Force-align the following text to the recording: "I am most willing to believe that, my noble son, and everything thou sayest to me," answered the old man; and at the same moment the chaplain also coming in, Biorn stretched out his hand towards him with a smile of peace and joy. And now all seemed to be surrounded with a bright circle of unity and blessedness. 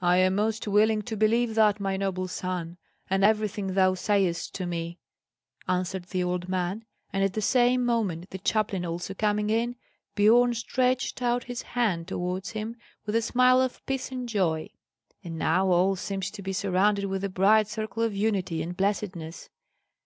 "I 0.00 0.16
am 0.16 0.34
most 0.34 0.66
willing 0.66 1.02
to 1.02 1.16
believe 1.16 1.54
that, 1.54 1.78
my 1.78 1.96
noble 1.96 2.26
son, 2.26 2.78
and 3.08 3.22
everything 3.24 3.74
thou 3.74 3.94
sayest 3.94 4.56
to 4.56 4.66
me," 4.66 4.98
answered 5.68 6.06
the 6.06 6.24
old 6.24 6.48
man; 6.48 6.84
and 7.12 7.22
at 7.22 7.34
the 7.34 7.40
same 7.40 7.84
moment 7.84 8.30
the 8.30 8.40
chaplain 8.40 8.84
also 8.84 9.14
coming 9.14 9.50
in, 9.50 9.76
Biorn 10.16 10.54
stretched 10.54 11.22
out 11.22 11.44
his 11.44 11.62
hand 11.62 12.08
towards 12.08 12.50
him 12.50 12.74
with 13.06 13.14
a 13.14 13.22
smile 13.22 13.60
of 13.60 13.86
peace 13.86 14.10
and 14.10 14.28
joy. 14.28 14.68
And 15.22 15.38
now 15.38 15.68
all 15.70 15.94
seemed 15.94 16.24
to 16.24 16.42
be 16.42 16.52
surrounded 16.52 17.04
with 17.04 17.22
a 17.22 17.28
bright 17.28 17.68
circle 17.68 18.02
of 18.02 18.16
unity 18.16 18.62
and 18.64 18.76
blessedness. 18.76 19.48